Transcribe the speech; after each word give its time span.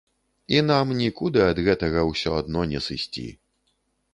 І 0.55 0.61
нам 0.69 0.93
нікуды 1.01 1.43
ад 1.49 1.57
гэтага 1.67 2.07
ўсё 2.11 2.31
адно 2.41 2.67
не 2.73 2.79
сысці. 2.87 3.29